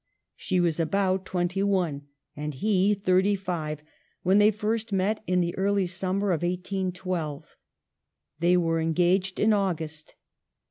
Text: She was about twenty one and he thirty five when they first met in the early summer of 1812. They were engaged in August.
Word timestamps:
She 0.35 0.59
was 0.59 0.79
about 0.79 1.27
twenty 1.27 1.61
one 1.61 2.07
and 2.35 2.55
he 2.55 2.95
thirty 2.95 3.35
five 3.35 3.83
when 4.23 4.39
they 4.39 4.49
first 4.49 4.91
met 4.91 5.23
in 5.27 5.41
the 5.41 5.55
early 5.59 5.85
summer 5.85 6.31
of 6.31 6.41
1812. 6.41 7.55
They 8.39 8.57
were 8.57 8.81
engaged 8.81 9.39
in 9.39 9.53
August. 9.53 10.15